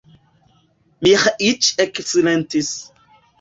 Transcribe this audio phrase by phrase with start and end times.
[1.07, 2.73] Miĥeiĉ eksilentis.